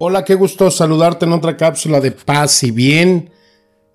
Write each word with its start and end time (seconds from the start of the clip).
Hola, 0.00 0.24
qué 0.24 0.36
gusto 0.36 0.70
saludarte 0.70 1.24
en 1.24 1.32
otra 1.32 1.56
cápsula 1.56 2.00
de 2.00 2.12
paz 2.12 2.62
y 2.62 2.70
bien. 2.70 3.30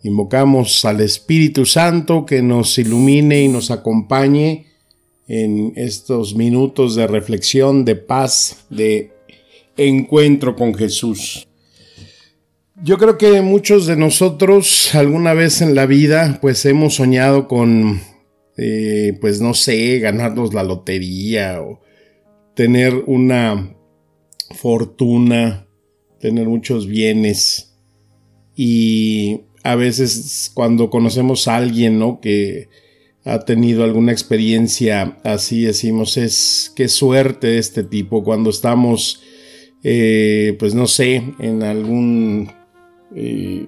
Invocamos 0.01 0.83
al 0.83 0.99
Espíritu 0.99 1.65
Santo 1.65 2.25
que 2.25 2.41
nos 2.41 2.77
ilumine 2.77 3.41
y 3.43 3.47
nos 3.47 3.71
acompañe 3.71 4.65
en 5.29 5.71
estos 5.77 6.35
minutos 6.35 6.95
de 6.95 7.07
reflexión, 7.07 7.85
de 7.85 7.95
paz, 7.95 8.65
de 8.69 9.13
encuentro 9.77 10.57
con 10.57 10.75
Jesús. 10.75 11.47
Yo 12.83 12.97
creo 12.97 13.17
que 13.17 13.41
muchos 13.41 13.85
de 13.85 13.95
nosotros 13.95 14.93
alguna 14.95 15.33
vez 15.33 15.61
en 15.61 15.73
la 15.73 15.85
vida 15.85 16.37
pues 16.41 16.65
hemos 16.65 16.95
soñado 16.95 17.47
con, 17.47 18.01
eh, 18.57 19.17
pues 19.21 19.39
no 19.39 19.53
sé, 19.53 19.99
ganarnos 19.99 20.53
la 20.53 20.63
lotería 20.63 21.61
o 21.61 21.79
tener 22.55 22.93
una 23.07 23.73
fortuna, 24.51 25.62
tener 26.23 26.47
muchos 26.47 26.87
bienes 26.87 27.75
y 28.55 29.41
a 29.61 29.75
veces 29.75 30.51
cuando 30.53 30.89
conocemos 30.89 31.49
a 31.49 31.57
alguien, 31.57 31.99
¿no? 31.99 32.21
Que 32.21 32.69
ha 33.25 33.39
tenido 33.39 33.83
alguna 33.83 34.13
experiencia 34.13 35.17
así, 35.25 35.63
decimos, 35.63 36.15
es 36.15 36.71
qué 36.77 36.87
suerte 36.87 37.47
de 37.47 37.57
este 37.57 37.83
tipo. 37.83 38.23
Cuando 38.23 38.51
estamos, 38.51 39.21
eh, 39.83 40.55
pues 40.59 40.73
no 40.73 40.87
sé, 40.87 41.23
en 41.39 41.61
algún, 41.61 42.49
eh, 43.13 43.67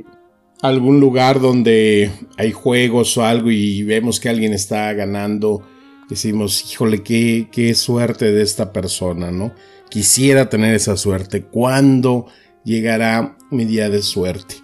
algún 0.61 1.01
lugar 1.01 1.41
donde 1.41 2.09
hay 2.37 2.53
juegos 2.53 3.17
o 3.17 3.25
algo 3.25 3.51
y 3.51 3.83
vemos 3.83 4.21
que 4.21 4.29
alguien 4.29 4.53
está 4.53 4.93
ganando, 4.93 5.61
decimos, 6.09 6.71
híjole, 6.71 7.03
qué, 7.03 7.49
qué 7.51 7.75
suerte 7.75 8.31
de 8.31 8.43
esta 8.43 8.71
persona, 8.71 9.29
¿no? 9.29 9.53
Quisiera 9.89 10.49
tener 10.49 10.73
esa 10.73 10.95
suerte. 10.95 11.43
¿Cuándo 11.43 12.27
llegará 12.65 13.37
mi 13.51 13.63
día 13.63 13.89
de 13.89 14.01
suerte? 14.01 14.55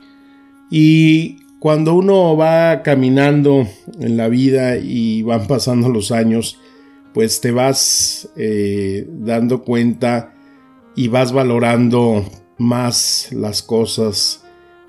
Y 0.70 1.38
cuando 1.60 1.94
uno 1.94 2.36
va 2.36 2.82
caminando 2.82 3.68
en 4.00 4.18
la 4.18 4.28
vida 4.28 4.78
y 4.78 5.22
van 5.22 5.48
pasando 5.48 5.90
los 5.90 6.12
años, 6.12 6.60
pues 7.14 7.40
te 7.40 7.52
vas 7.52 8.30
eh, 8.36 9.08
dando 9.10 9.64
cuenta 9.64 10.34
y 10.96 11.08
vas 11.08 11.32
valorando 11.32 12.26
más 12.58 13.30
las 13.32 13.62
cosas 13.62 14.44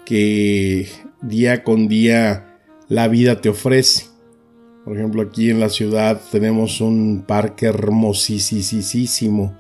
que 0.05 0.89
día 1.21 1.63
con 1.63 1.89
día 1.89 2.59
la 2.89 3.09
vida 3.09 3.41
te 3.41 3.49
ofrece. 3.49 4.07
Por 4.85 4.97
ejemplo, 4.97 5.23
aquí 5.23 5.51
en 5.51 5.61
la 5.61 5.69
ciudad 5.69 6.21
tenemos 6.31 6.81
un 6.81 7.25
parque 7.27 7.67
hermosísimo. 7.67 9.57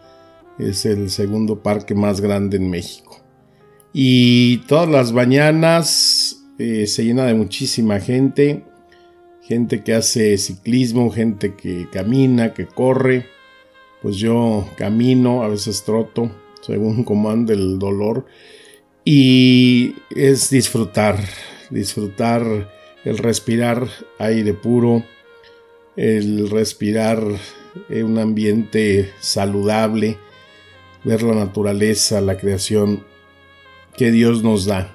Es 0.59 0.84
el 0.84 1.11
segundo 1.11 1.62
parque 1.62 1.94
más 1.94 2.20
grande 2.20 2.56
en 2.56 2.69
México. 2.69 3.11
Y 3.92 4.58
todas 4.68 4.88
las 4.88 5.12
mañanas 5.12 6.44
eh, 6.58 6.86
se 6.86 7.04
llena 7.04 7.26
de 7.26 7.34
muchísima 7.34 8.00
gente, 8.00 8.64
gente 9.42 9.82
que 9.82 9.94
hace 9.94 10.38
ciclismo, 10.38 11.10
gente 11.10 11.54
que 11.54 11.88
camina, 11.91 12.54
que 12.54 12.66
corre. 12.66 13.26
Pues 14.00 14.16
yo 14.16 14.66
camino, 14.76 15.42
a 15.42 15.48
veces 15.48 15.84
troto, 15.84 16.31
según 16.62 17.04
como 17.04 17.31
ande 17.31 17.54
el 17.54 17.78
dolor. 17.78 18.26
Y 19.04 19.97
es 20.14 20.48
disfrutar, 20.48 21.19
disfrutar 21.70 22.72
el 23.04 23.19
respirar 23.19 23.88
aire 24.19 24.54
puro, 24.54 25.04
el 25.97 26.48
respirar 26.48 27.22
un 27.91 28.19
ambiente 28.19 29.10
saludable, 29.19 30.19
ver 31.04 31.22
la 31.22 31.34
naturaleza, 31.34 32.20
la 32.20 32.36
creación 32.36 33.04
que 33.97 34.10
Dios 34.10 34.42
nos 34.42 34.66
da. 34.66 34.94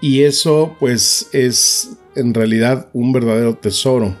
Y 0.00 0.22
eso 0.22 0.76
pues 0.80 1.28
es 1.32 1.96
en 2.14 2.34
realidad 2.34 2.88
un 2.92 3.12
verdadero 3.12 3.54
tesoro. 3.54 4.16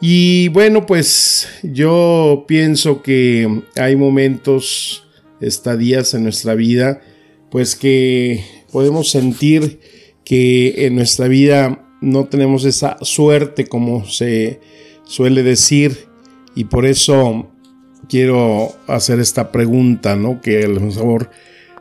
Y 0.00 0.48
bueno, 0.48 0.84
pues 0.84 1.48
yo 1.62 2.44
pienso 2.48 3.02
que 3.02 3.62
hay 3.76 3.94
momentos, 3.94 5.06
estadías 5.40 6.14
en 6.14 6.24
nuestra 6.24 6.56
vida, 6.56 7.00
pues 7.50 7.76
que 7.76 8.44
podemos 8.72 9.10
sentir 9.10 9.78
que 10.24 10.86
en 10.86 10.96
nuestra 10.96 11.28
vida 11.28 11.88
no 12.00 12.24
tenemos 12.24 12.64
esa 12.64 12.96
suerte 13.02 13.66
como 13.66 14.04
se 14.06 14.60
suele 15.04 15.44
decir 15.44 16.08
y 16.56 16.64
por 16.64 16.84
eso 16.84 17.50
quiero 18.08 18.72
hacer 18.88 19.20
esta 19.20 19.52
pregunta, 19.52 20.16
¿no? 20.16 20.40
Que 20.40 20.64
a 20.64 20.68
lo 20.68 20.80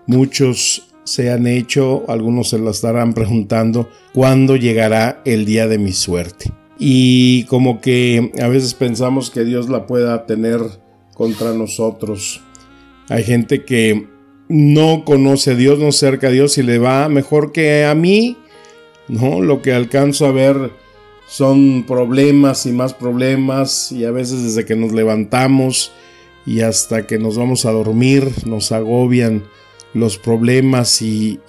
muchos 0.08 0.88
se 1.04 1.32
han 1.32 1.48
hecho, 1.48 2.04
algunos 2.08 2.50
se 2.50 2.60
la 2.60 2.72
estarán 2.72 3.14
preguntando, 3.14 3.90
¿cuándo 4.14 4.56
llegará 4.56 5.22
el 5.26 5.46
día 5.46 5.68
de 5.68 5.78
mi 5.78 5.94
suerte? 5.94 6.52
Y 6.78 7.44
como 7.46 7.82
que 7.82 8.32
a 8.42 8.48
veces 8.48 8.74
pensamos 8.74 9.30
que 9.30 9.44
Dios 9.44 9.70
la 9.70 9.86
pueda 9.86 10.26
tener 10.26 10.62
contra 11.14 11.54
nosotros. 11.54 12.42
Hay 13.10 13.24
gente 13.24 13.66
que 13.66 14.08
no 14.48 15.06
conoce 15.06 15.52
a 15.52 15.56
Dios, 15.56 15.80
no 15.80 15.92
cerca 15.92 16.28
a 16.28 16.32
Dios 16.32 16.58
y 16.58 16.64
le 16.64 16.80
va 16.80 17.08
mejor 17.10 17.52
que 17.52 17.86
a 17.86 17.96
mí, 17.96 18.38
¿no? 19.08 19.42
Lo 19.42 19.62
que 19.62 19.74
alcanzo 19.74 20.26
a 20.26 20.32
ver 20.32 20.72
son 21.28 21.86
problemas 21.88 22.66
y 22.66 22.72
más 22.72 22.94
problemas 22.94 23.92
y 23.92 24.06
a 24.06 24.12
veces 24.12 24.44
desde 24.44 24.66
que 24.66 24.76
nos 24.76 24.92
levantamos 24.92 25.92
y 26.46 26.62
hasta 26.62 27.08
que 27.08 27.20
nos 27.20 27.38
vamos 27.38 27.66
a 27.66 27.72
dormir 27.72 28.28
nos 28.46 28.72
agobian 28.72 29.44
los 29.94 30.18
problemas 30.18 31.02
y, 31.02 31.40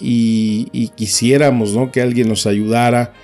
quisiéramos 0.96 1.74
¿no? 1.74 1.92
que 1.92 2.00
alguien 2.02 2.28
nos 2.28 2.46
ayudara 2.46 3.14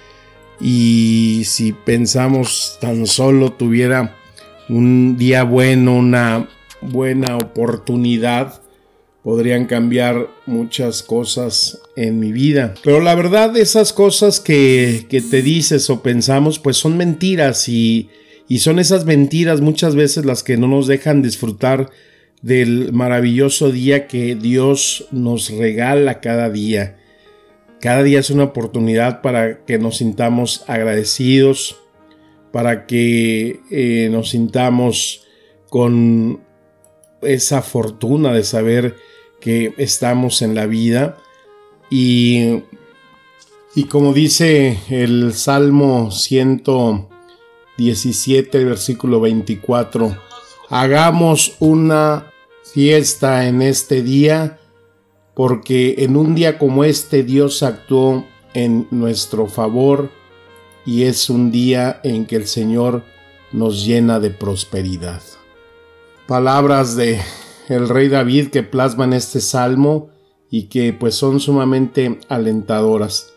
y 0.60 1.42
si 1.44 1.72
pensamos 1.72 2.78
tan 2.80 3.06
solo 3.06 3.52
tuviera 3.52 4.16
un 4.68 5.16
día 5.16 5.44
bueno, 5.44 5.96
una 5.96 6.48
buena 6.80 7.36
oportunidad, 7.36 8.60
podrían 9.22 9.66
cambiar 9.66 10.28
muchas 10.46 11.02
cosas 11.02 11.80
en 11.96 12.18
mi 12.18 12.32
vida. 12.32 12.74
Pero 12.82 13.00
la 13.00 13.14
verdad, 13.14 13.56
esas 13.56 13.92
cosas 13.92 14.40
que, 14.40 15.06
que 15.08 15.20
te 15.20 15.42
dices 15.42 15.90
o 15.90 16.02
pensamos, 16.02 16.58
pues 16.58 16.76
son 16.76 16.96
mentiras 16.96 17.68
y, 17.68 18.10
y 18.48 18.58
son 18.58 18.78
esas 18.78 19.04
mentiras 19.04 19.60
muchas 19.60 19.94
veces 19.94 20.24
las 20.24 20.42
que 20.42 20.56
no 20.56 20.66
nos 20.66 20.86
dejan 20.86 21.22
disfrutar 21.22 21.90
del 22.42 22.92
maravilloso 22.92 23.70
día 23.70 24.06
que 24.06 24.34
Dios 24.34 25.06
nos 25.10 25.50
regala 25.50 26.20
cada 26.20 26.50
día. 26.50 26.98
Cada 27.80 28.02
día 28.02 28.20
es 28.20 28.30
una 28.30 28.44
oportunidad 28.44 29.22
para 29.22 29.64
que 29.64 29.78
nos 29.78 29.96
sintamos 29.98 30.64
agradecidos, 30.66 31.76
para 32.52 32.86
que 32.86 33.60
eh, 33.70 34.08
nos 34.10 34.30
sintamos 34.30 35.26
con 35.68 36.40
esa 37.22 37.62
fortuna 37.62 38.32
de 38.32 38.42
saber 38.44 38.96
que 39.40 39.74
estamos 39.76 40.42
en 40.42 40.54
la 40.54 40.66
vida 40.66 41.16
y, 41.90 42.60
y 43.74 43.84
como 43.84 44.12
dice 44.12 44.78
el 44.88 45.32
Salmo 45.34 46.10
117, 46.10 48.64
versículo 48.64 49.20
24, 49.20 50.16
hagamos 50.68 51.54
una 51.60 52.27
fiesta 52.72 53.46
en 53.46 53.62
este 53.62 54.02
día, 54.02 54.58
porque 55.34 55.96
en 55.98 56.16
un 56.16 56.34
día 56.34 56.58
como 56.58 56.84
este 56.84 57.22
Dios 57.22 57.62
actuó 57.62 58.26
en 58.54 58.86
nuestro 58.90 59.46
favor 59.46 60.10
y 60.84 61.04
es 61.04 61.30
un 61.30 61.50
día 61.50 62.00
en 62.02 62.26
que 62.26 62.36
el 62.36 62.46
Señor 62.46 63.04
nos 63.52 63.84
llena 63.84 64.20
de 64.20 64.30
prosperidad. 64.30 65.22
Palabras 66.26 66.96
de 66.96 67.20
el 67.68 67.88
rey 67.88 68.08
David 68.08 68.48
que 68.48 68.62
plasman 68.62 69.12
este 69.12 69.40
salmo 69.40 70.10
y 70.50 70.64
que 70.64 70.92
pues 70.92 71.14
son 71.14 71.40
sumamente 71.40 72.18
alentadoras. 72.28 73.32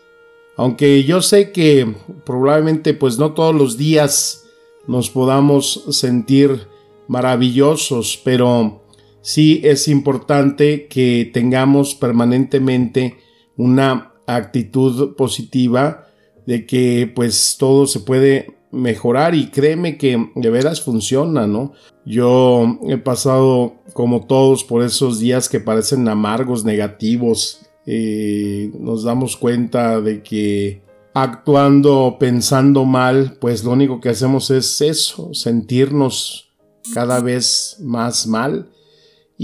Aunque 0.56 1.04
yo 1.04 1.22
sé 1.22 1.52
que 1.52 1.94
probablemente 2.24 2.94
pues 2.94 3.18
no 3.18 3.32
todos 3.32 3.54
los 3.54 3.76
días 3.76 4.44
nos 4.86 5.10
podamos 5.10 5.84
sentir 5.90 6.66
maravillosos, 7.08 8.20
pero 8.24 8.81
sí 9.22 9.60
es 9.64 9.88
importante 9.88 10.86
que 10.88 11.30
tengamos 11.32 11.94
permanentemente 11.94 13.16
una 13.56 14.12
actitud 14.26 15.14
positiva 15.16 16.06
de 16.46 16.66
que 16.66 17.10
pues 17.14 17.56
todo 17.58 17.86
se 17.86 18.00
puede 18.00 18.56
mejorar 18.72 19.34
y 19.34 19.48
créeme 19.48 19.98
que 19.98 20.30
de 20.34 20.50
veras 20.50 20.80
funciona, 20.80 21.46
¿no? 21.46 21.72
Yo 22.04 22.78
he 22.88 22.96
pasado 22.98 23.74
como 23.92 24.26
todos 24.26 24.64
por 24.64 24.82
esos 24.82 25.20
días 25.20 25.48
que 25.48 25.60
parecen 25.60 26.08
amargos, 26.08 26.64
negativos. 26.64 27.66
Eh, 27.86 28.72
nos 28.78 29.04
damos 29.04 29.36
cuenta 29.36 30.00
de 30.00 30.22
que 30.22 30.82
actuando, 31.14 32.16
pensando 32.18 32.84
mal, 32.84 33.36
pues 33.40 33.62
lo 33.62 33.72
único 33.72 34.00
que 34.00 34.08
hacemos 34.08 34.50
es 34.50 34.80
eso, 34.80 35.34
sentirnos 35.34 36.48
cada 36.94 37.20
vez 37.20 37.76
más 37.80 38.26
mal. 38.26 38.70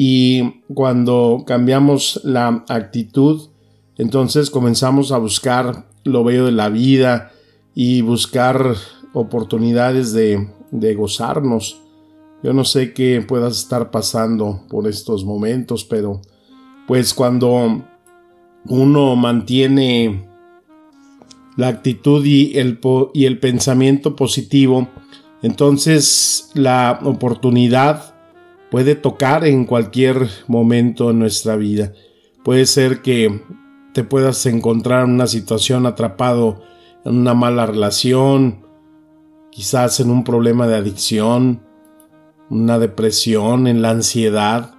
Y 0.00 0.62
cuando 0.74 1.42
cambiamos 1.44 2.20
la 2.22 2.64
actitud, 2.68 3.48
entonces 3.96 4.48
comenzamos 4.48 5.10
a 5.10 5.18
buscar 5.18 5.88
lo 6.04 6.22
bello 6.22 6.46
de 6.46 6.52
la 6.52 6.68
vida 6.68 7.32
y 7.74 8.02
buscar 8.02 8.76
oportunidades 9.12 10.12
de, 10.12 10.50
de 10.70 10.94
gozarnos. 10.94 11.80
Yo 12.44 12.52
no 12.52 12.64
sé 12.64 12.92
qué 12.92 13.24
puedas 13.26 13.58
estar 13.58 13.90
pasando 13.90 14.60
por 14.70 14.86
estos 14.86 15.24
momentos, 15.24 15.82
pero 15.82 16.20
pues 16.86 17.12
cuando 17.12 17.82
uno 18.66 19.16
mantiene 19.16 20.28
la 21.56 21.66
actitud 21.66 22.24
y 22.24 22.56
el, 22.56 22.78
y 23.14 23.24
el 23.24 23.40
pensamiento 23.40 24.14
positivo, 24.14 24.86
entonces 25.42 26.52
la 26.54 27.00
oportunidad 27.02 28.14
puede 28.70 28.94
tocar 28.94 29.47
en 29.47 29.65
cualquier 29.65 30.29
momento 30.47 31.11
en 31.11 31.19
nuestra 31.19 31.56
vida. 31.56 31.93
Puede 32.44 32.67
ser 32.67 33.03
que 33.03 33.43
te 33.93 34.05
puedas 34.05 34.44
encontrar 34.47 35.05
en 35.05 35.12
una 35.12 35.26
situación 35.26 35.87
atrapado 35.87 36.61
en 37.05 37.17
una 37.17 37.35
mala 37.35 37.67
relación, 37.67 38.65
quizás 39.50 40.00
en 40.00 40.11
un 40.11 40.25
problema 40.25 40.67
de 40.67 40.76
adicción, 40.76 41.62
una 42.50 42.79
depresión, 42.79 43.67
en 43.67 43.82
la 43.82 43.91
ansiedad. 43.91 44.75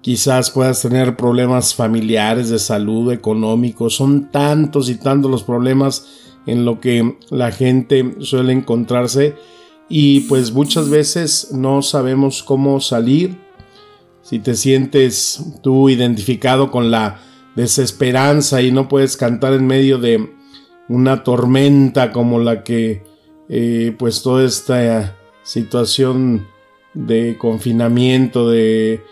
Quizás 0.00 0.50
puedas 0.50 0.82
tener 0.82 1.16
problemas 1.16 1.74
familiares, 1.74 2.50
de 2.50 2.58
salud, 2.58 3.10
económicos. 3.12 3.96
Son 3.96 4.30
tantos 4.30 4.88
y 4.88 4.96
tantos 4.96 5.30
los 5.30 5.42
problemas 5.42 6.06
en 6.46 6.64
lo 6.64 6.80
que 6.80 7.18
la 7.30 7.50
gente 7.50 8.14
suele 8.20 8.52
encontrarse 8.52 9.34
y 9.88 10.20
pues 10.20 10.52
muchas 10.52 10.88
veces 10.88 11.52
no 11.52 11.82
sabemos 11.82 12.42
cómo 12.42 12.80
salir. 12.80 13.38
Si 14.22 14.38
te 14.40 14.54
sientes 14.56 15.40
tú 15.62 15.88
identificado 15.88 16.70
con 16.70 16.90
la 16.90 17.20
desesperanza 17.54 18.60
y 18.62 18.72
no 18.72 18.88
puedes 18.88 19.16
cantar 19.16 19.52
en 19.52 19.66
medio 19.66 19.98
de 19.98 20.30
una 20.88 21.22
tormenta 21.22 22.12
como 22.12 22.38
la 22.38 22.64
que 22.64 23.02
eh, 23.48 23.94
pues 23.98 24.22
toda 24.22 24.44
esta 24.44 25.16
situación 25.42 26.46
de 26.94 27.36
confinamiento, 27.38 28.50
de, 28.50 29.02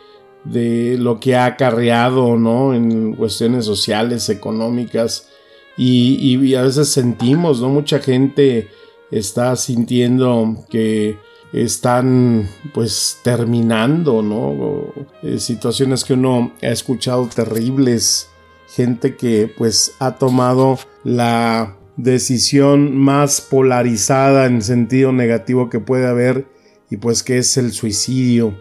de 0.44 0.96
lo 0.98 1.20
que 1.20 1.36
ha 1.36 1.46
acarreado 1.46 2.36
¿no? 2.36 2.74
en 2.74 3.14
cuestiones 3.14 3.64
sociales, 3.64 4.28
económicas, 4.28 5.28
y, 5.76 6.36
y, 6.36 6.54
a 6.54 6.62
veces 6.62 6.88
sentimos, 6.88 7.60
¿no? 7.60 7.68
Mucha 7.68 7.98
gente 7.98 8.68
está 9.10 9.54
sintiendo 9.56 10.64
que 10.70 11.18
están 11.52 12.48
pues 12.72 13.20
terminando, 13.22 14.22
¿no? 14.22 14.92
Eh, 15.22 15.38
situaciones 15.38 16.04
que 16.04 16.14
uno 16.14 16.52
ha 16.62 16.68
escuchado 16.68 17.28
terribles, 17.28 18.28
gente 18.66 19.16
que 19.16 19.52
pues 19.56 19.94
ha 20.00 20.16
tomado 20.16 20.78
la 21.04 21.76
decisión 21.96 22.96
más 22.96 23.40
polarizada 23.40 24.46
en 24.46 24.62
sentido 24.62 25.12
negativo 25.12 25.70
que 25.70 25.78
puede 25.78 26.06
haber 26.06 26.46
y 26.90 26.96
pues 26.96 27.22
que 27.22 27.38
es 27.38 27.56
el 27.56 27.72
suicidio 27.72 28.58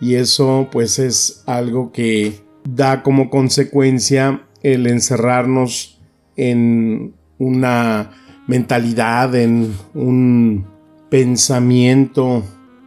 y 0.00 0.16
eso 0.16 0.68
pues 0.70 0.98
es 0.98 1.42
algo 1.46 1.92
que 1.92 2.44
da 2.68 3.02
como 3.02 3.30
consecuencia 3.30 4.46
el 4.62 4.86
encerrarnos 4.86 6.00
en 6.36 7.14
una 7.38 8.10
mentalidad, 8.46 9.34
en 9.34 9.74
un 9.94 10.66
pensamiento 11.10 12.42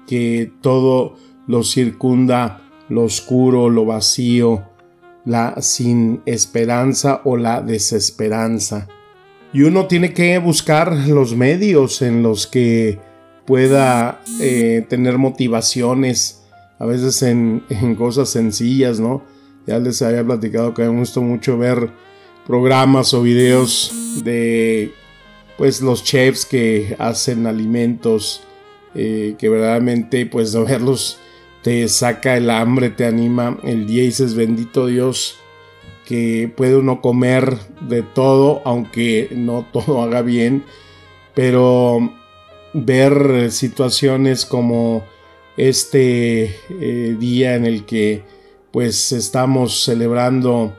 que 0.08 0.52
todo 0.62 1.16
lo 1.48 1.64
circunda, 1.64 2.62
lo 2.90 3.04
oscuro, 3.04 3.70
lo 3.70 3.86
vacío, 3.86 4.64
la 5.26 5.62
sin 5.62 6.22
esperanza 6.26 7.22
o 7.24 7.38
la 7.38 7.62
desesperanza. 7.62 8.88
Y 9.52 9.64
uno 9.64 9.88
tiene 9.88 10.14
que 10.14 10.38
buscar 10.38 10.96
los 11.08 11.36
medios 11.36 12.02
en 12.02 12.24
los 12.24 12.48
que 12.48 13.00
pueda 13.46 14.22
eh, 14.40 14.86
tener 14.88 15.18
motivaciones, 15.18 16.44
a 16.78 16.86
veces 16.86 17.22
en, 17.24 17.64
en, 17.70 17.96
cosas 17.96 18.30
sencillas, 18.30 19.00
¿no? 19.00 19.24
Ya 19.66 19.80
les 19.80 20.02
había 20.02 20.24
platicado 20.24 20.74
que 20.74 20.84
me 20.84 21.00
gusta 21.00 21.20
mucho 21.20 21.58
ver 21.58 21.90
programas 22.46 23.14
o 23.14 23.24
videos 23.24 24.22
de 24.24 24.94
pues 25.60 25.82
los 25.82 26.06
chefs 26.06 26.46
que 26.46 26.96
hacen 27.00 27.46
alimentos 27.46 28.42
eh, 28.96 29.36
que 29.38 29.50
verdaderamente 29.50 30.26
pues 30.26 30.56
verlos 30.56 31.20
te 31.62 31.86
saca 31.90 32.38
el 32.38 32.50
hambre, 32.50 32.90
te 32.90 33.06
anima 33.06 33.60
el 33.64 33.86
día 33.86 34.04
y 34.04 34.06
dices 34.06 34.36
bendito 34.36 34.86
Dios 34.86 35.38
que 36.06 36.50
puede 36.56 36.78
uno 36.78 37.02
comer 37.02 37.58
de 37.82 38.04
todo 38.04 38.62
aunque 38.64 39.28
no 39.36 39.68
todo 39.74 40.02
haga 40.02 40.22
bien 40.22 40.64
pero 41.36 42.10
ver 42.74 43.52
situaciones 43.52 44.46
como 44.46 45.04
este 45.58 46.56
eh, 46.70 47.18
día 47.20 47.56
en 47.56 47.66
el 47.66 47.86
que 47.86 48.24
pues 48.72 49.12
estamos 49.12 49.84
celebrando 49.84 50.74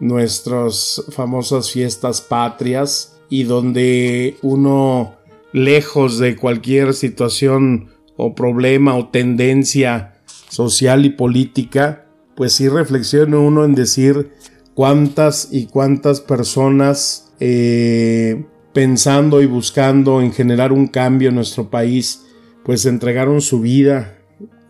nuestras 0.00 1.02
famosas 1.12 1.70
fiestas 1.70 2.20
patrias 2.20 3.17
y 3.28 3.44
donde 3.44 4.36
uno, 4.42 5.16
lejos 5.52 6.18
de 6.18 6.36
cualquier 6.36 6.94
situación 6.94 7.90
o 8.16 8.34
problema 8.34 8.96
o 8.96 9.08
tendencia 9.08 10.14
social 10.48 11.04
y 11.04 11.10
política, 11.10 12.06
pues 12.34 12.52
sí 12.52 12.68
reflexiona 12.68 13.38
uno 13.38 13.64
en 13.64 13.74
decir 13.74 14.32
cuántas 14.74 15.48
y 15.52 15.66
cuántas 15.66 16.20
personas 16.20 17.32
eh, 17.40 18.44
pensando 18.72 19.42
y 19.42 19.46
buscando 19.46 20.20
en 20.20 20.32
generar 20.32 20.72
un 20.72 20.86
cambio 20.86 21.28
en 21.28 21.34
nuestro 21.34 21.70
país, 21.70 22.24
pues 22.64 22.86
entregaron 22.86 23.40
su 23.40 23.60
vida, 23.60 24.18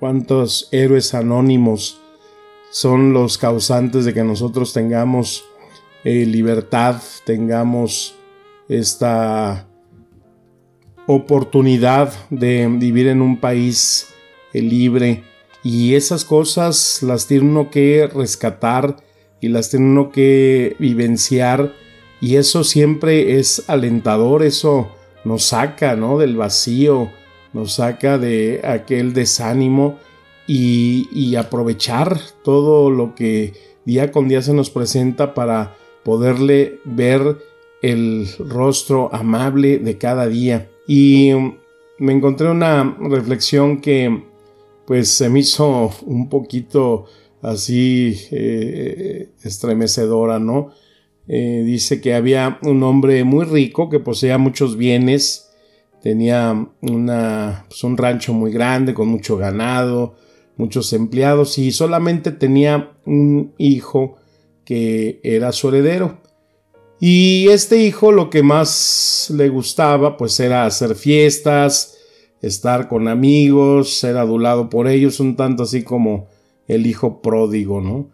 cuántos 0.00 0.68
héroes 0.72 1.14
anónimos 1.14 2.00
son 2.70 3.12
los 3.12 3.38
causantes 3.38 4.04
de 4.04 4.14
que 4.14 4.24
nosotros 4.24 4.72
tengamos 4.72 5.44
eh, 6.04 6.26
libertad, 6.26 6.96
tengamos 7.24 8.14
esta 8.68 9.66
oportunidad 11.06 12.12
de 12.28 12.68
vivir 12.68 13.06
en 13.06 13.22
un 13.22 13.38
país 13.38 14.08
eh, 14.52 14.60
libre 14.60 15.24
y 15.64 15.94
esas 15.94 16.24
cosas 16.24 17.02
las 17.02 17.26
tiene 17.26 17.46
uno 17.46 17.70
que 17.70 18.08
rescatar 18.12 18.96
y 19.40 19.48
las 19.48 19.70
tiene 19.70 19.86
uno 19.86 20.10
que 20.10 20.76
vivenciar 20.78 21.72
y 22.20 22.36
eso 22.36 22.62
siempre 22.64 23.38
es 23.38 23.64
alentador, 23.68 24.42
eso 24.42 24.90
nos 25.24 25.44
saca 25.44 25.96
¿no? 25.96 26.18
del 26.18 26.36
vacío, 26.36 27.10
nos 27.52 27.74
saca 27.74 28.18
de 28.18 28.60
aquel 28.64 29.14
desánimo 29.14 29.98
y, 30.46 31.08
y 31.12 31.36
aprovechar 31.36 32.20
todo 32.42 32.90
lo 32.90 33.14
que 33.14 33.54
día 33.84 34.12
con 34.12 34.28
día 34.28 34.42
se 34.42 34.52
nos 34.52 34.70
presenta 34.70 35.32
para 35.32 35.74
poderle 36.02 36.80
ver 36.84 37.38
el 37.82 38.28
rostro 38.38 39.12
amable 39.14 39.78
de 39.78 39.98
cada 39.98 40.26
día. 40.26 40.70
Y 40.86 41.32
me 41.98 42.12
encontré 42.12 42.48
una 42.48 42.96
reflexión 43.00 43.80
que 43.80 44.24
pues 44.86 45.08
se 45.08 45.28
me 45.28 45.40
hizo 45.40 45.90
un 46.06 46.28
poquito 46.30 47.04
así 47.42 48.18
eh, 48.30 49.30
estremecedora, 49.42 50.38
¿no? 50.38 50.70
Eh, 51.26 51.62
dice 51.64 52.00
que 52.00 52.14
había 52.14 52.58
un 52.62 52.82
hombre 52.82 53.22
muy 53.22 53.44
rico 53.44 53.90
que 53.90 54.00
poseía 54.00 54.38
muchos 54.38 54.78
bienes, 54.78 55.50
tenía 56.02 56.68
una, 56.80 57.66
pues, 57.68 57.84
un 57.84 57.98
rancho 57.98 58.32
muy 58.32 58.50
grande 58.50 58.94
con 58.94 59.08
mucho 59.08 59.36
ganado, 59.36 60.14
muchos 60.56 60.92
empleados 60.94 61.58
y 61.58 61.70
solamente 61.70 62.32
tenía 62.32 62.92
un 63.04 63.52
hijo 63.58 64.16
que 64.64 65.20
era 65.22 65.52
su 65.52 65.68
heredero. 65.68 66.18
Y 67.00 67.48
este 67.48 67.84
hijo 67.84 68.10
lo 68.10 68.28
que 68.28 68.42
más 68.42 69.32
le 69.34 69.48
gustaba 69.48 70.16
pues 70.16 70.38
era 70.40 70.66
hacer 70.66 70.96
fiestas, 70.96 71.96
estar 72.42 72.88
con 72.88 73.08
amigos, 73.08 73.98
ser 73.98 74.16
adulado 74.16 74.68
por 74.68 74.88
ellos, 74.88 75.20
un 75.20 75.36
tanto 75.36 75.62
así 75.62 75.82
como 75.82 76.28
el 76.66 76.86
hijo 76.86 77.22
pródigo, 77.22 77.80
¿no? 77.80 78.10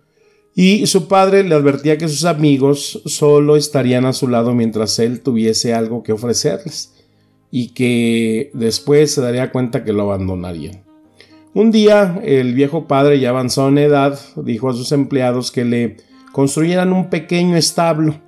Y 0.54 0.86
su 0.86 1.08
padre 1.08 1.42
le 1.42 1.54
advertía 1.54 1.98
que 1.98 2.08
sus 2.08 2.24
amigos 2.24 3.02
solo 3.06 3.56
estarían 3.56 4.04
a 4.04 4.12
su 4.12 4.28
lado 4.28 4.54
mientras 4.54 4.98
él 5.00 5.20
tuviese 5.20 5.74
algo 5.74 6.02
que 6.02 6.12
ofrecerles 6.12 6.94
y 7.50 7.68
que 7.68 8.50
después 8.54 9.12
se 9.12 9.20
daría 9.20 9.50
cuenta 9.50 9.82
que 9.82 9.92
lo 9.92 10.02
abandonarían. 10.02 10.84
Un 11.54 11.72
día 11.72 12.20
el 12.22 12.54
viejo 12.54 12.86
padre 12.86 13.18
ya 13.18 13.30
avanzado 13.30 13.68
en 13.68 13.78
edad 13.78 14.18
dijo 14.36 14.70
a 14.70 14.74
sus 14.74 14.92
empleados 14.92 15.50
que 15.50 15.64
le 15.64 15.96
construyeran 16.32 16.92
un 16.92 17.10
pequeño 17.10 17.56
establo 17.56 18.20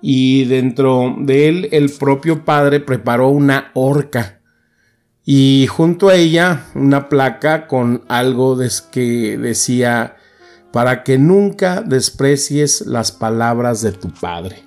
y 0.00 0.44
dentro 0.44 1.16
de 1.18 1.48
él 1.48 1.68
el 1.72 1.90
propio 1.90 2.44
padre 2.44 2.80
preparó 2.80 3.28
una 3.28 3.70
horca 3.74 4.38
y 5.30 5.66
junto 5.66 6.08
a 6.08 6.14
ella 6.14 6.64
una 6.74 7.10
placa 7.10 7.66
con 7.66 8.02
algo 8.08 8.56
que 8.90 9.36
decía 9.36 10.16
para 10.72 11.02
que 11.02 11.18
nunca 11.18 11.82
desprecies 11.82 12.86
las 12.86 13.12
palabras 13.12 13.82
de 13.82 13.92
tu 13.92 14.08
padre. 14.10 14.62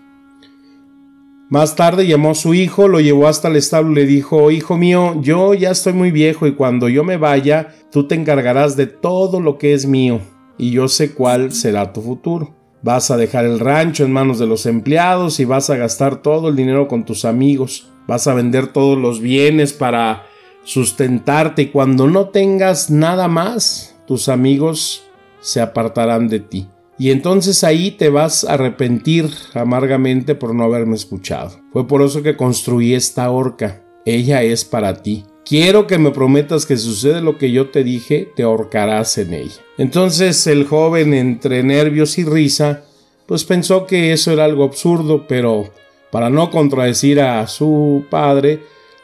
Más 1.50 1.76
tarde 1.76 2.06
llamó 2.06 2.30
a 2.30 2.36
su 2.36 2.54
hijo, 2.54 2.88
lo 2.88 3.00
llevó 3.00 3.28
hasta 3.28 3.48
el 3.48 3.56
establo 3.56 3.92
y 3.92 3.96
le 3.96 4.06
dijo, 4.06 4.52
Hijo 4.52 4.78
mío, 4.78 5.20
yo 5.20 5.56
ya 5.56 5.72
estoy 5.72 5.94
muy 5.94 6.12
viejo 6.12 6.46
y 6.46 6.54
cuando 6.54 6.88
yo 6.90 7.04
me 7.04 7.18
vaya, 7.18 7.76
tú 7.92 8.08
te 8.08 8.14
encargarás 8.14 8.78
de 8.78 8.86
todo 8.86 9.42
lo 9.42 9.58
que 9.58 9.74
es 9.74 9.88
mío, 9.88 10.22
y 10.60 10.70
yo 10.70 10.88
sé 10.88 11.12
cuál 11.14 11.52
será 11.52 11.92
tu 11.92 12.02
futuro. 12.02 12.61
Vas 12.84 13.12
a 13.12 13.18
dejar 13.18 13.46
el 13.46 13.60
rancho 13.60 14.04
en 14.04 14.12
manos 14.12 14.40
de 14.40 14.48
los 14.48 14.66
empleados 14.66 15.40
y 15.40 15.46
vas 15.46 15.70
a 15.70 15.78
gastar 15.78 16.22
todo 16.22 16.50
el 16.50 16.56
dinero 16.56 16.88
con 16.88 17.06
tus 17.06 17.26
amigos. 17.26 17.88
Vas 18.08 18.28
a 18.28 18.34
vender 18.34 18.68
todos 18.68 18.98
los 18.98 19.22
bienes 19.22 19.74
para 19.74 20.26
sustentarte 20.64 21.64
y 21.64 21.68
cuando 21.68 22.08
no 22.08 22.30
tengas 22.30 22.90
nada 22.90 23.28
más, 23.28 23.96
tus 24.08 24.30
amigos 24.30 25.04
se 25.42 25.62
apartarán 25.62 26.28
de 26.28 26.40
ti. 26.40 26.68
Y 26.98 27.10
entonces 27.10 27.64
ahí 27.64 27.92
te 27.92 28.10
vas 28.10 28.44
a 28.44 28.54
arrepentir 28.54 29.30
amargamente 29.54 30.36
por 30.36 30.54
no 30.54 30.64
haberme 30.64 30.96
escuchado. 30.96 31.60
Fue 31.74 31.88
por 31.88 32.02
eso 32.02 32.22
que 32.22 32.38
construí 32.38 32.94
esta 32.94 33.30
horca. 33.32 33.82
Ella 34.06 34.44
es 34.44 34.66
para 34.66 35.02
ti. 35.02 35.24
Quiero 35.44 35.88
que 35.88 35.98
me 35.98 36.12
prometas 36.12 36.66
que 36.66 36.78
si 36.78 36.84
sucede 36.86 37.22
lo 37.22 37.38
que 37.38 37.52
yo 37.52 37.70
te 37.72 37.84
dije, 37.84 38.30
te 38.36 38.44
ahorcarás 38.44 39.18
en 39.18 39.34
ella. 39.34 39.62
Entonces 39.82 40.46
el 40.46 40.66
joven, 40.66 41.14
entre 41.14 41.64
nervios 41.64 42.18
y 42.18 42.24
risa, 42.24 42.84
pues 43.26 43.44
pensó 43.44 43.88
que 43.88 44.14
eso 44.14 44.32
era 44.32 44.46
algo 44.46 44.64
absurdo, 44.64 45.26
pero 45.28 45.72
para 46.12 46.30
no 46.30 46.52
contradecir 46.52 47.20
a 47.20 47.48
su 47.48 48.06
padre, 48.10 48.60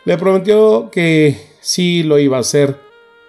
le 0.05 0.17
prometió 0.17 0.89
que 0.91 1.35
sí 1.61 2.03
lo 2.03 2.19
iba 2.19 2.37
a 2.37 2.41
hacer 2.41 2.87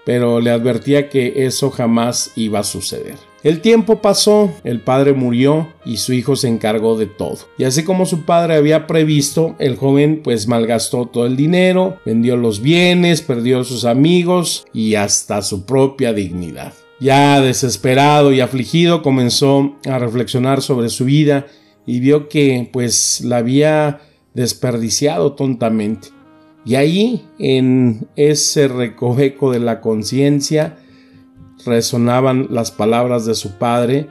pero 0.09 0.41
le 0.41 0.51
advertía 0.51 1.11
que 1.11 1.45
eso 1.45 1.71
jamás 1.71 2.33
iba 2.35 2.61
a 2.61 2.65
suceder. 2.65 3.17
El 3.43 3.61
tiempo 3.61 4.01
pasó, 4.01 4.51
el 4.65 4.81
padre 4.81 5.13
murió 5.13 5.69
y 5.85 5.99
su 5.99 6.15
hijo 6.15 6.35
se 6.35 6.49
encargó 6.49 6.97
de 6.97 7.05
todo. 7.05 7.41
Y 7.59 7.65
así 7.65 7.85
como 7.85 8.07
su 8.07 8.23
padre 8.23 8.57
había 8.57 8.87
previsto, 8.87 9.55
el 9.59 9.77
joven 9.77 10.23
pues 10.25 10.49
malgastó 10.49 11.05
todo 11.05 11.27
el 11.27 11.37
dinero, 11.37 11.99
vendió 12.07 12.39
los 12.39 12.63
bienes, 12.63 13.21
perdió 13.21 13.61
a 13.61 13.65
sus 13.65 13.85
amigos 13.85 14.65
y 14.73 14.95
hasta 14.95 15.43
su 15.43 15.67
propia 15.67 16.15
dignidad. 16.15 16.73
Ya 17.01 17.41
desesperado 17.41 18.33
y 18.33 18.41
afligido 18.41 19.03
comenzó 19.03 19.77
a 19.89 19.99
reflexionar 19.99 20.63
sobre 20.63 20.89
su 20.89 21.05
vida 21.05 21.47
y 21.87 22.01
vio 22.01 22.29
que 22.29 22.69
pues 22.73 23.21
la 23.23 23.39
había 23.39 24.01
desperdiciado 24.35 25.33
tontamente. 25.33 26.09
Y 26.65 26.75
ahí, 26.75 27.25
en 27.39 28.09
ese 28.17 28.69
recoveco 28.69 29.53
de 29.53 29.61
la 29.61 29.81
conciencia, 29.81 30.77
resonaban 31.65 32.49
las 32.51 32.71
palabras 32.71 33.25
de 33.27 33.35
su 33.35 33.53
padre 33.59 34.09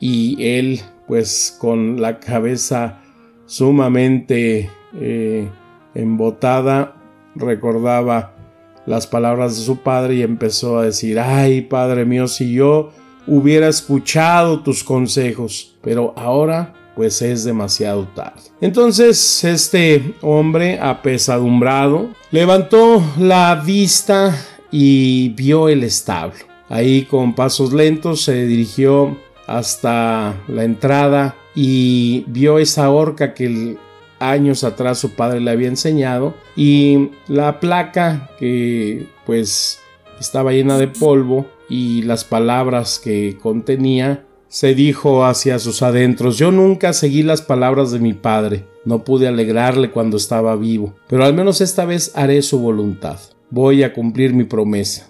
y 0.00 0.36
él, 0.40 0.80
pues 1.06 1.56
con 1.60 2.00
la 2.00 2.18
cabeza 2.18 3.02
sumamente 3.46 4.70
eh, 5.00 5.48
embotada, 5.94 6.96
recordaba 7.34 8.31
las 8.86 9.06
palabras 9.06 9.56
de 9.56 9.62
su 9.62 9.78
padre 9.78 10.16
y 10.16 10.22
empezó 10.22 10.78
a 10.78 10.84
decir, 10.84 11.18
ay, 11.18 11.62
padre 11.62 12.04
mío, 12.04 12.28
si 12.28 12.52
yo 12.52 12.90
hubiera 13.26 13.68
escuchado 13.68 14.60
tus 14.60 14.82
consejos, 14.82 15.76
pero 15.82 16.12
ahora 16.16 16.74
pues 16.94 17.22
es 17.22 17.44
demasiado 17.44 18.06
tarde. 18.14 18.42
Entonces 18.60 19.44
este 19.44 20.14
hombre, 20.20 20.78
apesadumbrado, 20.80 22.10
levantó 22.30 23.02
la 23.18 23.54
vista 23.64 24.36
y 24.70 25.30
vio 25.30 25.68
el 25.68 25.84
establo. 25.84 26.38
Ahí 26.68 27.02
con 27.04 27.34
pasos 27.34 27.72
lentos 27.72 28.22
se 28.22 28.46
dirigió 28.46 29.16
hasta 29.46 30.34
la 30.48 30.64
entrada 30.64 31.36
y 31.54 32.24
vio 32.28 32.58
esa 32.58 32.90
horca 32.90 33.34
que 33.34 33.76
años 34.30 34.64
atrás 34.64 34.98
su 34.98 35.10
padre 35.10 35.40
le 35.40 35.50
había 35.50 35.68
enseñado 35.68 36.34
y 36.56 37.10
la 37.28 37.60
placa 37.60 38.30
que 38.38 39.06
pues 39.26 39.80
estaba 40.20 40.52
llena 40.52 40.78
de 40.78 40.88
polvo 40.88 41.46
y 41.68 42.02
las 42.02 42.24
palabras 42.24 42.98
que 42.98 43.38
contenía 43.40 44.24
se 44.48 44.74
dijo 44.74 45.24
hacia 45.24 45.58
sus 45.58 45.82
adentros, 45.82 46.36
yo 46.36 46.50
nunca 46.50 46.92
seguí 46.92 47.22
las 47.22 47.40
palabras 47.40 47.90
de 47.90 47.98
mi 47.98 48.12
padre, 48.12 48.66
no 48.84 49.02
pude 49.02 49.26
alegrarle 49.26 49.90
cuando 49.90 50.18
estaba 50.18 50.54
vivo, 50.56 50.94
pero 51.08 51.24
al 51.24 51.32
menos 51.32 51.62
esta 51.62 51.86
vez 51.86 52.12
haré 52.14 52.42
su 52.42 52.58
voluntad, 52.58 53.18
voy 53.48 53.82
a 53.82 53.94
cumplir 53.94 54.34
mi 54.34 54.44
promesa. 54.44 55.08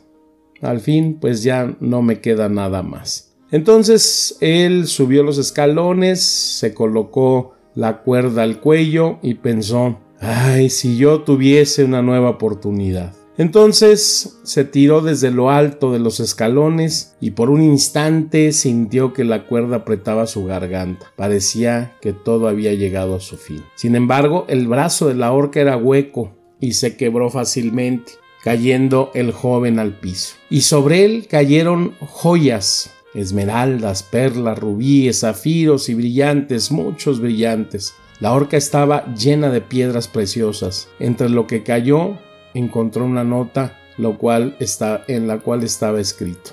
Al 0.61 0.79
fin, 0.79 1.19
pues 1.21 1.43
ya 1.43 1.75
no 1.81 2.03
me 2.03 2.21
queda 2.21 2.49
nada 2.49 2.85
más. 2.85 3.33
Entonces 3.51 4.39
él 4.41 4.87
subió 4.87 5.25
los 5.25 5.39
escalones, 5.39 6.23
se 6.23 6.73
colocó 6.73 7.55
la 7.75 8.03
cuerda 8.03 8.43
al 8.43 8.61
cuello 8.61 9.19
y 9.23 9.35
pensó, 9.35 9.99
ay, 10.21 10.71
si 10.71 10.97
yo 10.97 11.23
tuviese 11.23 11.85
una 11.85 12.03
nueva 12.03 12.31
oportunidad. 12.31 13.15
Entonces 13.39 14.39
se 14.43 14.65
tiró 14.65 15.01
desde 15.01 15.31
lo 15.31 15.51
alto 15.51 15.91
de 15.91 15.99
los 15.99 16.21
escalones 16.21 17.17
y 17.19 17.31
por 17.31 17.49
un 17.49 17.63
instante 17.63 18.53
sintió 18.53 19.15
que 19.15 19.25
la 19.25 19.47
cuerda 19.47 19.77
apretaba 19.77 20.27
su 20.27 20.45
garganta. 20.45 21.07
Parecía 21.17 21.97
que 22.03 22.13
todo 22.13 22.47
había 22.47 22.75
llegado 22.75 23.17
a 23.17 23.21
su 23.21 23.39
fin. 23.39 23.65
Sin 23.75 23.97
embargo, 23.97 24.45
el 24.49 24.69
brazo 24.69 25.09
de 25.09 25.15
la 25.15 25.33
horca 25.33 25.61
era 25.61 25.79
hueco 25.79 26.33
y 26.61 26.75
se 26.75 26.97
quebró 26.97 27.31
fácilmente, 27.31 28.13
cayendo 28.45 29.11
el 29.15 29.33
joven 29.33 29.79
al 29.79 29.99
piso. 29.99 30.35
Y 30.51 30.61
sobre 30.61 31.05
él 31.05 31.27
cayeron 31.29 31.95
joyas, 32.01 32.91
esmeraldas, 33.15 34.03
perlas, 34.03 34.59
rubíes, 34.59 35.21
zafiros 35.21 35.89
y 35.89 35.95
brillantes, 35.95 36.71
muchos 36.71 37.21
brillantes. 37.21 37.95
La 38.21 38.33
horca 38.33 38.57
estaba 38.57 39.05
llena 39.15 39.51
de 39.51 39.61
piedras 39.61 40.09
preciosas. 40.09 40.89
Entre 40.99 41.29
lo 41.29 41.47
que 41.47 41.63
cayó 41.63 42.19
encontró 42.55 43.05
una 43.05 43.25
nota 43.25 43.79
lo 43.99 44.19
cual 44.19 44.57
está, 44.59 45.05
en 45.09 45.27
la 45.27 45.39
cual 45.41 45.63
estaba 45.63 46.01
escrito. 46.01 46.53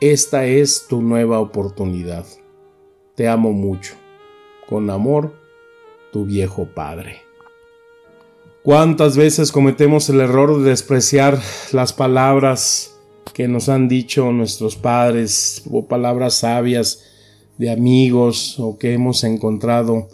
Esta 0.00 0.44
es 0.44 0.86
tu 0.88 1.02
nueva 1.02 1.40
oportunidad. 1.40 2.26
Te 3.14 3.28
amo 3.28 3.52
mucho. 3.52 3.94
Con 4.68 4.90
amor, 4.90 5.34
tu 6.12 6.24
viejo 6.24 6.66
padre. 6.66 7.22
¿Cuántas 8.62 9.16
veces 9.16 9.52
cometemos 9.52 10.08
el 10.10 10.20
error 10.20 10.58
de 10.58 10.70
despreciar 10.70 11.40
las 11.72 11.92
palabras 11.92 12.99
que 13.32 13.48
nos 13.48 13.68
han 13.68 13.88
dicho 13.88 14.32
nuestros 14.32 14.76
padres 14.76 15.62
o 15.70 15.86
palabras 15.86 16.34
sabias 16.34 17.04
de 17.58 17.70
amigos 17.70 18.58
o 18.58 18.78
que 18.78 18.92
hemos 18.92 19.24
encontrado 19.24 20.08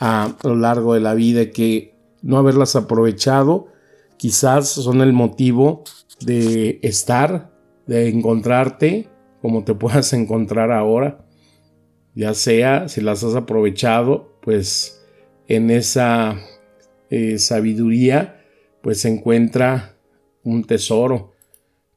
a 0.00 0.36
lo 0.42 0.56
largo 0.56 0.94
de 0.94 1.00
la 1.00 1.14
vida 1.14 1.50
que 1.50 1.94
no 2.22 2.38
haberlas 2.38 2.76
aprovechado 2.76 3.68
quizás 4.16 4.68
son 4.68 5.00
el 5.00 5.12
motivo 5.12 5.84
de 6.20 6.80
estar, 6.82 7.50
de 7.86 8.08
encontrarte 8.08 9.08
como 9.40 9.64
te 9.64 9.74
puedas 9.74 10.12
encontrar 10.12 10.70
ahora, 10.72 11.24
ya 12.14 12.34
sea 12.34 12.88
si 12.88 13.00
las 13.00 13.22
has 13.22 13.34
aprovechado, 13.34 14.38
pues 14.42 15.06
en 15.46 15.70
esa 15.70 16.36
eh, 17.10 17.38
sabiduría, 17.38 18.44
pues 18.82 19.00
se 19.00 19.08
encuentra 19.08 19.96
un 20.42 20.64
tesoro. 20.64 21.32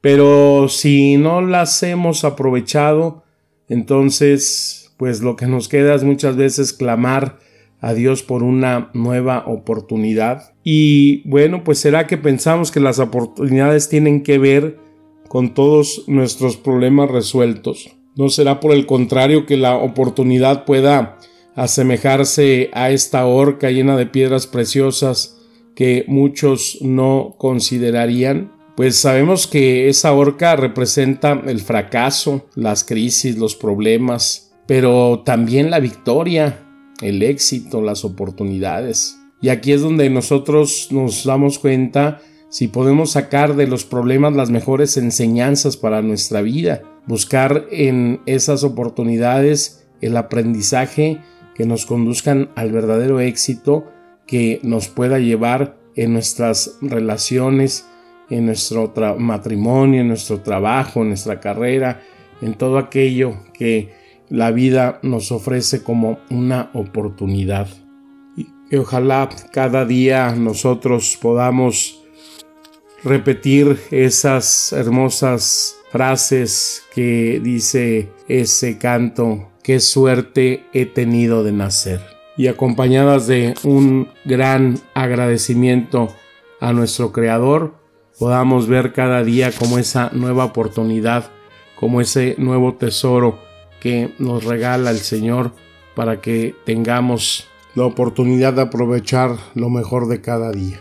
Pero 0.02 0.68
si 0.68 1.16
no 1.16 1.40
las 1.40 1.82
hemos 1.84 2.24
aprovechado, 2.24 3.22
entonces, 3.68 4.92
pues 4.98 5.22
lo 5.22 5.36
que 5.36 5.46
nos 5.46 5.68
queda 5.68 5.94
es 5.94 6.04
muchas 6.04 6.36
veces 6.36 6.74
clamar 6.74 7.38
a 7.80 7.94
Dios 7.94 8.22
por 8.22 8.42
una 8.42 8.90
nueva 8.94 9.44
oportunidad. 9.46 10.54
Y 10.64 11.26
bueno, 11.28 11.64
pues 11.64 11.78
será 11.78 12.06
que 12.06 12.18
pensamos 12.18 12.70
que 12.70 12.80
las 12.80 12.98
oportunidades 12.98 13.88
tienen 13.88 14.22
que 14.22 14.38
ver 14.38 14.78
con 15.28 15.54
todos 15.54 16.04
nuestros 16.08 16.56
problemas 16.56 17.10
resueltos. 17.10 17.96
¿No 18.16 18.28
será 18.28 18.60
por 18.60 18.72
el 18.72 18.86
contrario 18.86 19.46
que 19.46 19.56
la 19.56 19.76
oportunidad 19.76 20.64
pueda 20.64 21.18
asemejarse 21.54 22.70
a 22.72 22.90
esta 22.90 23.24
horca 23.24 23.70
llena 23.70 23.96
de 23.96 24.06
piedras 24.06 24.46
preciosas 24.46 25.38
que 25.74 26.04
muchos 26.08 26.78
no 26.82 27.36
considerarían? 27.38 28.52
Pues 28.76 28.96
sabemos 28.96 29.46
que 29.46 29.88
esa 29.88 30.12
horca 30.12 30.56
representa 30.56 31.40
el 31.46 31.60
fracaso, 31.60 32.46
las 32.54 32.84
crisis, 32.84 33.36
los 33.36 33.54
problemas, 33.54 34.52
pero 34.66 35.22
también 35.24 35.70
la 35.70 35.80
victoria, 35.80 36.58
el 37.00 37.22
éxito, 37.22 37.82
las 37.82 38.04
oportunidades. 38.04 39.18
Y 39.40 39.48
aquí 39.48 39.72
es 39.72 39.82
donde 39.82 40.08
nosotros 40.08 40.88
nos 40.90 41.24
damos 41.24 41.58
cuenta 41.58 42.20
si 42.48 42.68
podemos 42.68 43.12
sacar 43.12 43.56
de 43.56 43.66
los 43.66 43.84
problemas 43.84 44.34
las 44.34 44.50
mejores 44.50 44.96
enseñanzas 44.96 45.76
para 45.76 46.02
nuestra 46.02 46.42
vida, 46.42 46.82
buscar 47.06 47.66
en 47.70 48.20
esas 48.26 48.62
oportunidades 48.62 49.86
el 50.00 50.16
aprendizaje 50.16 51.20
que 51.54 51.66
nos 51.66 51.86
conduzcan 51.86 52.50
al 52.54 52.70
verdadero 52.70 53.20
éxito 53.20 53.86
que 54.26 54.60
nos 54.62 54.88
pueda 54.88 55.18
llevar 55.18 55.78
en 55.96 56.12
nuestras 56.12 56.78
relaciones, 56.80 57.86
en 58.32 58.46
nuestro 58.46 58.92
matrimonio, 59.18 60.00
en 60.00 60.08
nuestro 60.08 60.40
trabajo, 60.40 61.02
en 61.02 61.08
nuestra 61.08 61.38
carrera, 61.38 62.00
en 62.40 62.54
todo 62.54 62.78
aquello 62.78 63.36
que 63.52 63.94
la 64.30 64.50
vida 64.50 64.98
nos 65.02 65.30
ofrece 65.30 65.82
como 65.82 66.18
una 66.30 66.70
oportunidad. 66.72 67.68
Y 68.36 68.76
ojalá 68.76 69.28
cada 69.52 69.84
día 69.84 70.34
nosotros 70.34 71.18
podamos 71.20 72.02
repetir 73.04 73.78
esas 73.90 74.72
hermosas 74.72 75.76
frases 75.90 76.84
que 76.94 77.38
dice 77.44 78.08
ese 78.28 78.78
canto, 78.78 79.50
qué 79.62 79.78
suerte 79.78 80.64
he 80.72 80.86
tenido 80.86 81.44
de 81.44 81.52
nacer. 81.52 82.00
Y 82.38 82.46
acompañadas 82.46 83.26
de 83.26 83.52
un 83.62 84.08
gran 84.24 84.78
agradecimiento 84.94 86.08
a 86.60 86.72
nuestro 86.72 87.12
Creador, 87.12 87.81
podamos 88.22 88.68
ver 88.68 88.92
cada 88.92 89.24
día 89.24 89.50
como 89.50 89.78
esa 89.78 90.10
nueva 90.12 90.44
oportunidad, 90.44 91.32
como 91.74 92.00
ese 92.00 92.36
nuevo 92.38 92.74
tesoro 92.74 93.40
que 93.80 94.14
nos 94.20 94.44
regala 94.44 94.92
el 94.92 94.98
Señor 94.98 95.56
para 95.96 96.20
que 96.20 96.54
tengamos 96.64 97.48
la 97.74 97.84
oportunidad 97.84 98.52
de 98.52 98.62
aprovechar 98.62 99.36
lo 99.56 99.70
mejor 99.70 100.06
de 100.06 100.20
cada 100.20 100.52
día. 100.52 100.80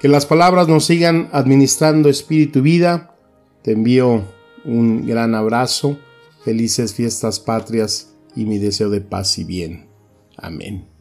Que 0.00 0.08
las 0.08 0.24
palabras 0.24 0.66
nos 0.66 0.86
sigan 0.86 1.28
administrando 1.32 2.08
espíritu 2.08 2.60
y 2.60 2.62
vida. 2.62 3.14
Te 3.60 3.72
envío 3.72 4.24
un 4.64 5.06
gran 5.06 5.34
abrazo, 5.34 5.98
felices 6.46 6.94
fiestas 6.94 7.40
patrias 7.40 8.14
y 8.34 8.46
mi 8.46 8.56
deseo 8.56 8.88
de 8.88 9.02
paz 9.02 9.36
y 9.36 9.44
bien. 9.44 9.90
Amén. 10.38 10.93